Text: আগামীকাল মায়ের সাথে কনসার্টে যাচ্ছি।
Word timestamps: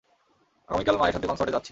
আগামীকাল 0.69 0.95
মায়ের 0.97 1.13
সাথে 1.15 1.27
কনসার্টে 1.27 1.55
যাচ্ছি। 1.55 1.69